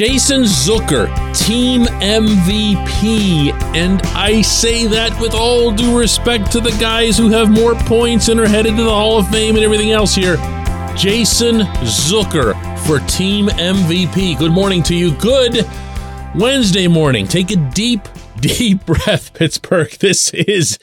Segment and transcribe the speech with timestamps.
[0.00, 1.08] Jason Zucker,
[1.46, 3.52] team MVP.
[3.76, 8.28] And I say that with all due respect to the guys who have more points
[8.28, 10.36] and are headed to the Hall of Fame and everything else here.
[10.96, 12.54] Jason Zucker
[12.86, 14.38] for team MVP.
[14.38, 15.14] Good morning to you.
[15.16, 15.68] Good
[16.34, 17.28] Wednesday morning.
[17.28, 18.08] Take a deep,
[18.40, 19.90] deep breath, Pittsburgh.
[19.90, 20.78] This is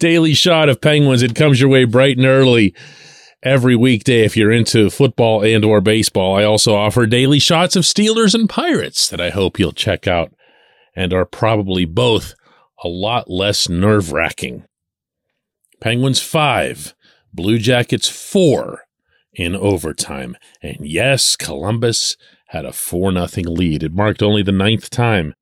[0.00, 1.22] Daily Shot of Penguins.
[1.22, 2.74] It comes your way bright and early
[3.42, 6.36] every weekday if you're into football and or baseball.
[6.36, 10.32] I also offer daily shots of Steelers and Pirates that I hope you'll check out
[10.94, 12.34] and are probably both
[12.84, 14.64] a lot less nerve-wracking.
[15.80, 16.94] Penguins 5,
[17.32, 18.82] Blue Jackets 4
[19.34, 20.36] in overtime.
[20.62, 22.16] And yes, Columbus
[22.48, 23.82] had a 4 nothing lead.
[23.82, 25.34] It marked only the ninth time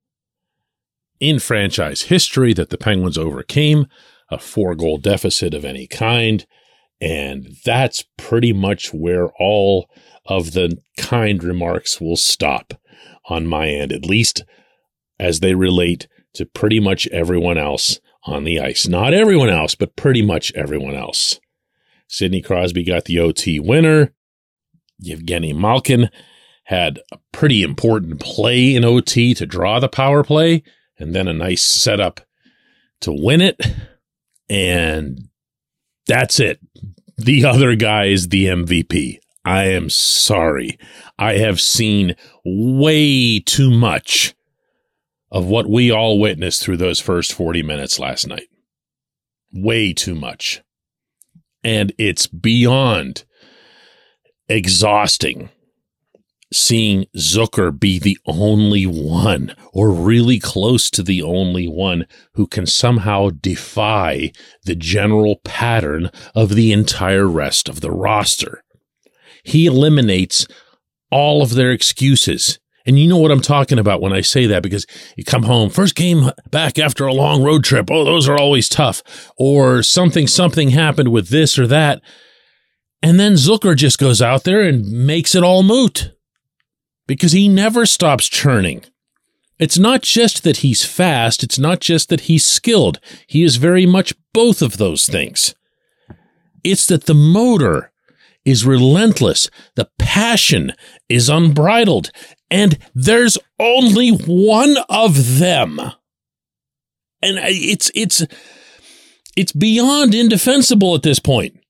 [1.19, 3.85] in franchise history that the Penguins overcame
[4.29, 6.45] a four goal deficit of any kind.
[7.01, 9.89] And that's pretty much where all
[10.25, 12.75] of the kind remarks will stop
[13.27, 14.43] on my end, at least
[15.19, 18.87] as they relate to pretty much everyone else on the ice.
[18.87, 21.39] Not everyone else, but pretty much everyone else.
[22.07, 24.13] Sidney Crosby got the OT winner.
[25.03, 26.09] Evgeny Malkin
[26.65, 30.63] had a pretty important play in OT to draw the power play
[30.99, 32.21] and then a nice setup
[33.01, 33.59] to win it.
[34.49, 35.29] And
[36.11, 36.59] that's it
[37.25, 39.19] the other guy is the MVP.
[39.45, 40.77] I am sorry.
[41.17, 44.33] I have seen way too much
[45.31, 48.47] of what we all witnessed through those first 40 minutes last night.
[49.53, 50.61] Way too much.
[51.63, 53.23] And it's beyond
[54.49, 55.49] exhausting
[56.53, 62.65] seeing Zucker be the only one, or really close to the only one, who can
[62.65, 64.31] somehow defy
[64.65, 68.63] the general pattern of the entire rest of the roster.
[69.43, 70.45] He eliminates
[71.09, 72.59] all of their excuses.
[72.85, 75.69] And you know what I'm talking about when I say that because you come home,
[75.69, 77.89] first game back after a long road trip.
[77.91, 79.03] Oh, those are always tough.
[79.37, 82.01] Or something, something happened with this or that.
[83.03, 86.11] And then Zucker just goes out there and makes it all moot
[87.11, 88.85] because he never stops churning.
[89.59, 93.01] It's not just that he's fast, it's not just that he's skilled.
[93.27, 95.53] He is very much both of those things.
[96.63, 97.91] It's that the motor
[98.45, 100.71] is relentless, the passion
[101.09, 102.11] is unbridled,
[102.49, 105.81] and there's only one of them.
[107.21, 108.25] And it's it's
[109.35, 111.60] it's beyond indefensible at this point.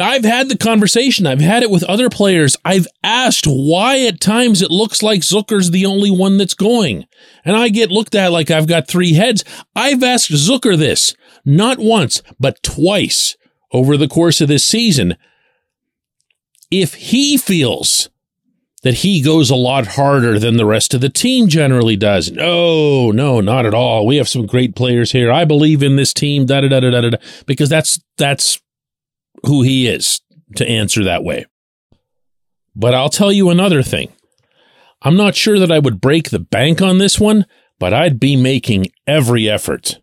[0.00, 1.26] I've had the conversation.
[1.26, 2.56] I've had it with other players.
[2.64, 7.06] I've asked why at times it looks like Zucker's the only one that's going.
[7.44, 9.44] And I get looked at like I've got three heads.
[9.74, 11.14] I've asked Zucker this
[11.44, 13.36] not once, but twice
[13.72, 15.16] over the course of this season.
[16.70, 18.10] If he feels
[18.82, 22.30] that he goes a lot harder than the rest of the team generally does.
[22.30, 24.06] No, no, not at all.
[24.06, 25.32] We have some great players here.
[25.32, 28.60] I believe in this team, da da da da da da, because that's that's
[29.44, 30.20] who he is
[30.56, 31.46] to answer that way.
[32.74, 34.12] But I'll tell you another thing.
[35.02, 37.46] I'm not sure that I would break the bank on this one,
[37.78, 39.98] but I'd be making every effort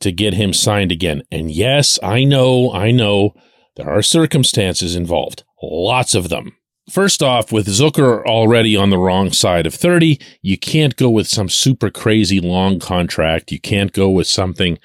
[0.00, 1.22] to get him signed again.
[1.30, 3.34] And yes, I know, I know
[3.76, 6.56] there are circumstances involved, lots of them.
[6.90, 11.28] First off, with Zucker already on the wrong side of 30, you can't go with
[11.28, 13.52] some super crazy long contract.
[13.52, 14.78] You can't go with something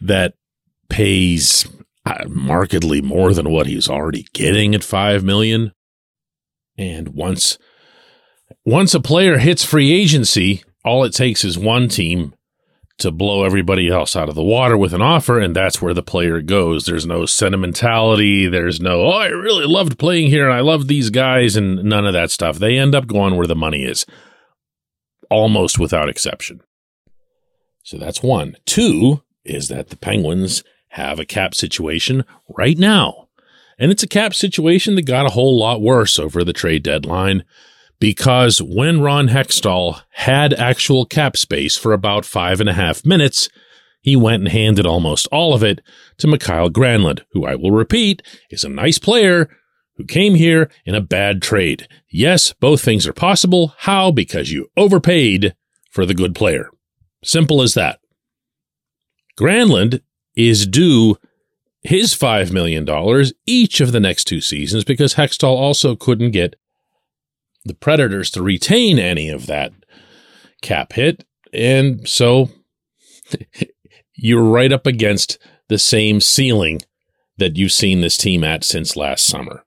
[0.00, 0.34] that
[0.88, 1.66] pays
[2.06, 5.72] Uh, markedly more than what he's already getting at 5 million.
[6.76, 7.56] And once
[8.64, 12.34] once a player hits free agency, all it takes is one team
[12.98, 16.02] to blow everybody else out of the water with an offer, and that's where the
[16.02, 16.84] player goes.
[16.84, 18.46] There's no sentimentality.
[18.46, 22.06] There's no, oh, I really loved playing here and I love these guys, and none
[22.06, 22.58] of that stuff.
[22.58, 24.06] They end up going where the money is,
[25.30, 26.60] almost without exception.
[27.82, 28.56] So that's one.
[28.64, 30.62] Two is that the Penguins
[30.94, 33.26] have a cap situation right now.
[33.78, 37.44] And it's a cap situation that got a whole lot worse over the trade deadline
[37.98, 43.48] because when Ron Hextall had actual cap space for about five and a half minutes,
[44.02, 45.80] he went and handed almost all of it
[46.18, 49.48] to Mikael Granlund, who I will repeat is a nice player
[49.96, 51.88] who came here in a bad trade.
[52.08, 53.74] Yes, both things are possible.
[53.78, 54.12] How?
[54.12, 55.56] Because you overpaid
[55.90, 56.70] for the good player.
[57.24, 57.98] Simple as that.
[59.36, 60.02] Granlund
[60.36, 61.16] is due
[61.82, 62.86] his $5 million
[63.46, 66.56] each of the next two seasons because Hextall also couldn't get
[67.64, 69.72] the Predators to retain any of that
[70.62, 71.24] cap hit.
[71.52, 72.50] And so
[74.14, 75.38] you're right up against
[75.68, 76.80] the same ceiling
[77.36, 79.64] that you've seen this team at since last summer.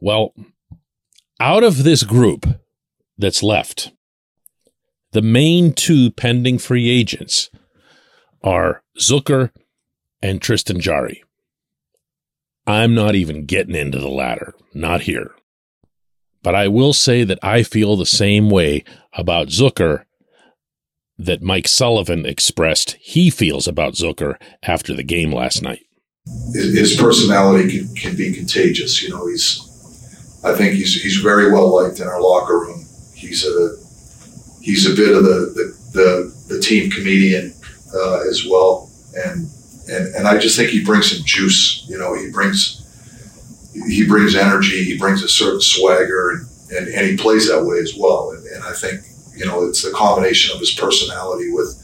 [0.00, 0.34] Well,
[1.38, 2.46] out of this group
[3.18, 3.92] that's left,
[5.12, 7.50] the main two pending free agents
[8.42, 9.50] are Zucker
[10.22, 11.22] and Tristan Jarry.
[12.66, 15.34] I'm not even getting into the latter, not here.
[16.42, 20.04] But I will say that I feel the same way about Zucker
[21.18, 25.84] that Mike Sullivan expressed he feels about Zucker after the game last night.
[26.54, 29.02] His personality can, can be contagious.
[29.02, 32.86] You know, he's, I think he's, he's very well liked in our locker room.
[33.14, 33.76] He's a,
[34.62, 37.52] he's a bit of the, the, the, the team comedian
[37.94, 38.90] uh, as well.
[39.26, 39.50] And,
[39.90, 41.84] and, and I just think he brings some juice.
[41.88, 42.86] You know, he brings,
[43.72, 47.78] he brings energy, he brings a certain swagger, and, and, and he plays that way
[47.78, 48.30] as well.
[48.30, 49.02] And, and I think
[49.36, 51.76] you know it's the combination of his personality with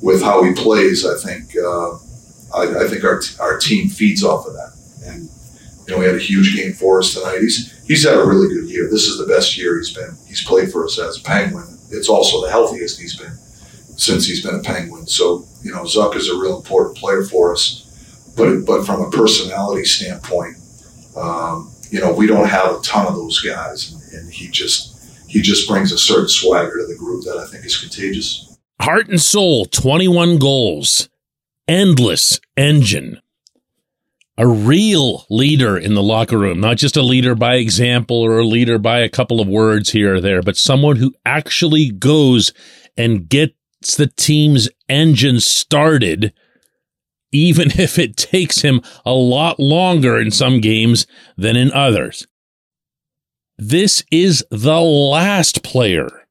[0.00, 1.04] with how he plays.
[1.04, 1.94] I think uh,
[2.54, 4.72] I, I, think our our team feeds off of that.
[5.06, 5.28] And
[5.86, 7.40] you know, he had a huge game for us tonight.
[7.40, 8.88] He's he's had a really good year.
[8.88, 10.16] This is the best year he's been.
[10.26, 11.66] He's played for us as a Penguin.
[11.90, 13.32] It's also the healthiest he's been
[13.98, 15.06] since he's been a Penguin.
[15.06, 17.84] So you know, Zuck is a real important player for us.
[18.36, 20.56] But but from a personality standpoint,
[21.16, 24.96] um, you know, we don't have a ton of those guys, and, and he just
[25.28, 28.56] he just brings a certain swagger to the group that I think is contagious.
[28.80, 31.08] Heart and soul, 21 goals,
[31.66, 33.20] endless engine.
[34.40, 38.44] A real leader in the locker room, not just a leader by example or a
[38.44, 42.52] leader by a couple of words here or there, but someone who actually goes
[42.96, 43.28] and
[43.80, 46.32] gets the team's engine started
[47.30, 52.26] even if it takes him a lot longer in some games than in others.
[53.56, 56.26] This is the last player,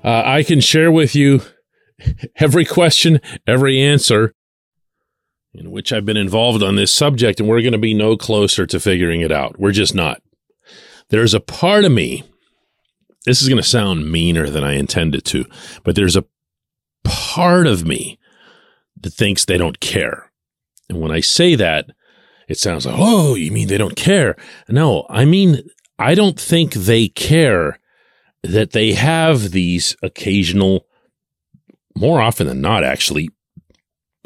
[0.04, 1.42] Uh, I can share with you
[2.36, 4.34] every question, every answer
[5.58, 8.66] in which I've been involved on this subject, and we're going to be no closer
[8.66, 9.58] to figuring it out.
[9.58, 10.22] We're just not.
[11.08, 12.24] There's a part of me,
[13.24, 15.44] this is going to sound meaner than I intended to,
[15.82, 16.24] but there's a
[17.04, 18.18] part of me
[19.00, 20.30] that thinks they don't care.
[20.88, 21.90] And when I say that,
[22.48, 24.36] it sounds like, oh, you mean they don't care?
[24.68, 27.78] No, I mean, I don't think they care
[28.42, 30.86] that they have these occasional,
[31.96, 33.30] more often than not, actually,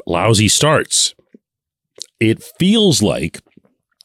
[0.05, 1.15] lousy starts.
[2.19, 3.41] It feels like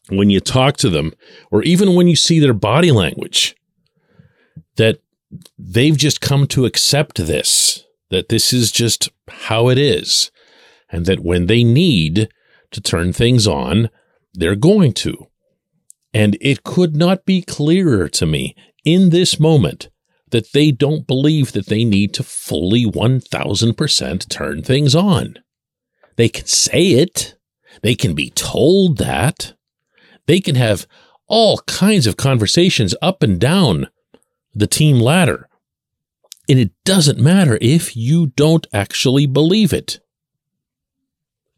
[0.09, 1.13] when you talk to them,
[1.51, 3.57] or even when you see their body language,
[4.77, 5.01] that
[5.59, 10.31] they've just come to accept this, that this is just how it is,
[10.91, 12.29] and that when they need
[12.71, 13.91] to turn things on,
[14.37, 15.27] they're going to.
[16.15, 19.91] And it could not be clearer to me in this moment
[20.31, 25.39] that they don't believe that they need to fully 1000% turn things on.
[26.17, 27.37] They can say it.
[27.83, 29.55] They can be told that.
[30.27, 30.87] They can have
[31.29, 33.89] all kinds of conversations up and down
[34.55, 35.49] the team ladder.
[36.49, 40.01] And it doesn't matter if you don't actually believe it.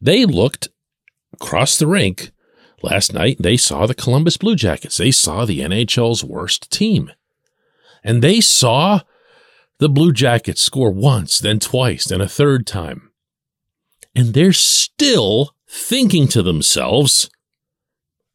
[0.01, 0.69] They looked
[1.33, 2.31] across the rink
[2.83, 3.37] last night.
[3.39, 4.97] They saw the Columbus Blue Jackets.
[4.97, 7.11] They saw the NHL's worst team.
[8.03, 9.01] And they saw
[9.79, 13.11] the Blue Jackets score once, then twice, then a third time.
[14.15, 17.29] And they're still thinking to themselves,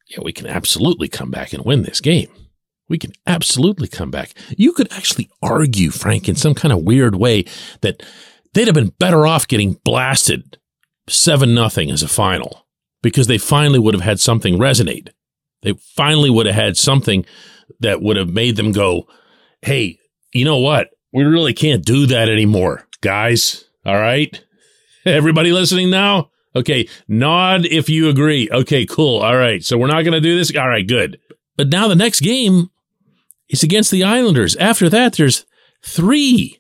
[0.08, 2.28] yeah, we can absolutely come back and win this game.
[2.88, 4.34] We can absolutely come back.
[4.56, 7.44] You could actually argue, Frank, in some kind of weird way
[7.80, 8.02] that
[8.52, 10.58] they'd have been better off getting blasted
[11.08, 12.63] 7 nothing as a final
[13.04, 15.11] because they finally would have had something resonate.
[15.61, 17.26] They finally would have had something
[17.80, 19.06] that would have made them go,
[19.61, 19.99] hey,
[20.32, 20.88] you know what?
[21.12, 23.64] We really can't do that anymore, guys.
[23.84, 24.42] All right.
[25.04, 26.30] Everybody listening now?
[26.56, 26.88] Okay.
[27.06, 28.49] Nod if you agree.
[28.50, 29.20] Okay, cool.
[29.20, 29.62] All right.
[29.62, 30.56] So we're not going to do this.
[30.56, 31.20] All right, good.
[31.58, 32.70] But now the next game
[33.50, 34.56] is against the Islanders.
[34.56, 35.44] After that, there's
[35.82, 36.58] three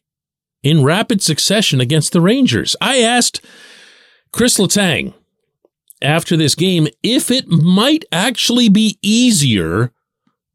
[0.62, 2.76] in rapid succession against the Rangers.
[2.82, 3.40] I asked
[4.30, 5.14] Chris Letang
[6.04, 9.90] after this game if it might actually be easier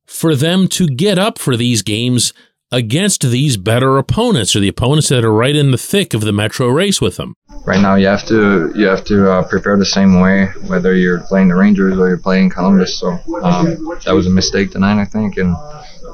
[0.05, 2.33] for them to get up for these games
[2.71, 6.31] against these better opponents or the opponents that are right in the thick of the
[6.31, 7.33] metro race with them.
[7.65, 11.21] Right now you have to you have to uh, prepare the same way whether you're
[11.21, 12.99] playing the rangers or you're playing columbus.
[12.99, 13.11] So
[13.43, 15.37] um, that was a mistake tonight i think.
[15.37, 15.55] And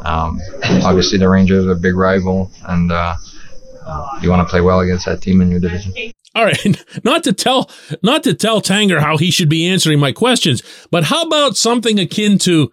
[0.06, 0.40] um,
[0.84, 3.16] obviously the rangers are a big rival and uh,
[4.22, 5.94] you want to play well against that team in your division
[6.36, 7.70] all right, not to tell
[8.04, 10.62] not to tell Tanger how he should be answering my questions,
[10.92, 12.72] but how about something akin to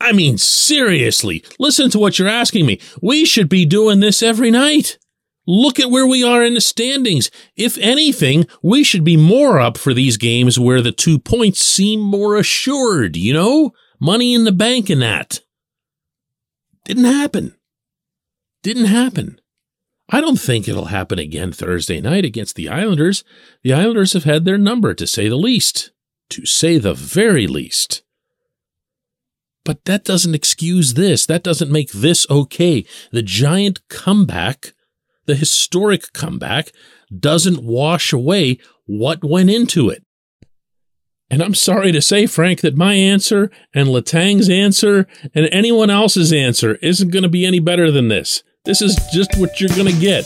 [0.00, 2.80] I mean, seriously, listen to what you're asking me.
[3.00, 4.98] We should be doing this every night.
[5.46, 7.30] Look at where we are in the standings.
[7.56, 12.00] If anything, we should be more up for these games where the two points seem
[12.00, 13.72] more assured, you know?
[14.00, 15.40] Money in the bank and that.
[16.84, 17.54] Didn't happen.
[18.62, 19.40] Didn't happen.
[20.10, 23.24] I don't think it'll happen again Thursday night against the Islanders.
[23.62, 25.92] The Islanders have had their number, to say the least.
[26.30, 28.02] To say the very least.
[29.64, 31.24] But that doesn't excuse this.
[31.24, 32.84] That doesn't make this okay.
[33.12, 34.74] The giant comeback,
[35.24, 36.70] the historic comeback,
[37.18, 40.04] doesn't wash away what went into it.
[41.30, 46.32] And I'm sorry to say, Frank, that my answer and Letang's answer and anyone else's
[46.32, 48.42] answer isn't going to be any better than this.
[48.64, 50.24] This is just what you're going to get.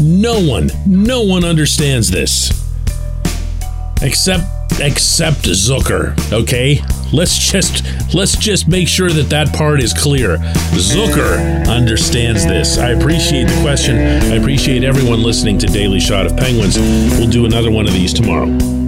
[0.00, 2.50] No one, no one understands this.
[4.00, 4.44] Except
[4.78, 6.80] except Zucker, okay?
[7.12, 7.84] Let's just
[8.14, 10.36] let's just make sure that that part is clear.
[10.76, 12.78] Zucker understands this.
[12.78, 13.96] I appreciate the question.
[13.98, 16.78] I appreciate everyone listening to Daily Shot of Penguins.
[16.78, 18.81] We'll do another one of these tomorrow.